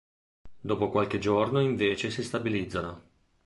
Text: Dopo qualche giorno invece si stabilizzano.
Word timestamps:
Dopo 0.59 0.89
qualche 0.89 1.19
giorno 1.19 1.59
invece 1.59 2.09
si 2.09 2.23
stabilizzano. 2.23 3.01